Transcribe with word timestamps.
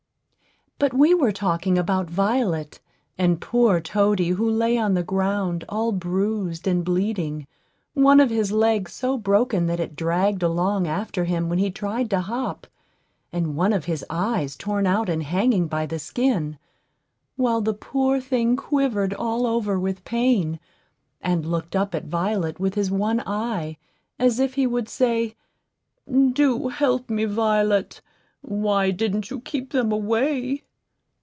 But 0.79 0.95
we 0.95 1.13
were 1.13 1.31
talking 1.31 1.77
about 1.77 2.09
Violet 2.09 2.79
and 3.15 3.39
poor 3.39 3.79
Toady, 3.79 4.29
who 4.29 4.49
lay 4.49 4.79
on 4.79 4.95
the 4.95 5.03
ground 5.03 5.63
all 5.69 5.91
bruised 5.91 6.65
and 6.65 6.83
bleeding, 6.83 7.45
one 7.93 8.19
of 8.19 8.31
his 8.31 8.51
legs 8.51 8.91
so 8.91 9.15
broken 9.15 9.67
that 9.67 9.79
it 9.79 9.95
dragged 9.95 10.41
along 10.41 10.87
after 10.87 11.25
him 11.25 11.49
when 11.49 11.59
he 11.59 11.69
tried 11.69 12.09
to 12.09 12.21
hop, 12.21 12.65
and 13.31 13.55
one 13.55 13.73
of 13.73 13.85
his 13.85 14.03
eyes 14.09 14.55
torn 14.55 14.87
out 14.87 15.07
and 15.07 15.21
hanging 15.21 15.67
by 15.67 15.85
the 15.85 15.99
skin; 15.99 16.57
while 17.35 17.61
the 17.61 17.75
poor 17.75 18.19
thing 18.19 18.55
quivered 18.55 19.13
all 19.13 19.45
over 19.45 19.79
with 19.79 20.03
pain, 20.03 20.59
and 21.21 21.45
looked 21.45 21.75
up 21.75 21.93
at 21.93 22.05
Violet 22.05 22.59
with 22.59 22.73
his 22.73 22.89
one 22.89 23.21
eye, 23.27 23.77
as 24.17 24.39
if 24.39 24.55
he 24.55 24.65
would 24.65 24.89
say, 24.89 25.35
"Do 26.11 26.69
help 26.69 27.07
me, 27.07 27.25
Violet. 27.25 28.01
Why 28.41 28.89
didn't 28.89 29.29
you 29.29 29.41
keep 29.41 29.73
them 29.73 29.91
away?" 29.91 30.63